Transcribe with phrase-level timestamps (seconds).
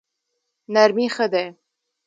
[0.73, 1.45] نرمي ښه دی.